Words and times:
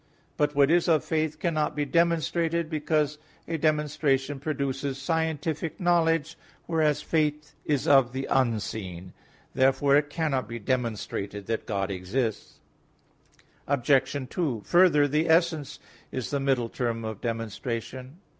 But 0.35 0.55
what 0.55 0.71
is 0.71 0.87
of 0.87 1.03
faith 1.03 1.37
cannot 1.37 1.75
be 1.75 1.85
demonstrated, 1.85 2.71
because 2.71 3.19
a 3.47 3.59
demonstration 3.59 4.39
produces 4.39 4.97
scientific 4.97 5.79
knowledge; 5.79 6.39
whereas 6.65 7.03
faith 7.03 7.53
is 7.65 7.87
of 7.87 8.11
the 8.11 8.25
unseen 8.31 9.13
(Heb. 9.13 9.13
11:1). 9.13 9.13
Therefore 9.53 9.95
it 9.97 10.09
cannot 10.09 10.47
be 10.47 10.57
demonstrated 10.57 11.45
that 11.45 11.67
God 11.67 11.91
exists. 11.91 12.61
Obj. 13.67 14.27
2: 14.27 14.61
Further, 14.65 15.07
the 15.07 15.29
essence 15.29 15.79
is 16.11 16.31
the 16.31 16.39
middle 16.39 16.69
term 16.69 17.05
of 17.05 17.21
demonstration. 17.21 18.17